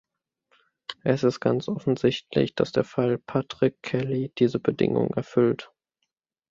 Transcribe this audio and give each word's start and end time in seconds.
Es 1.03 1.23
ist 1.23 1.41
ganz 1.41 1.67
offensichtlich, 1.67 2.55
dass 2.55 2.71
der 2.71 2.83
Fall 2.83 3.19
Patrick 3.19 3.83
Kelly 3.83 4.33
diese 4.39 4.57
Bedingung 4.59 5.11
erfüllt. 5.13 5.71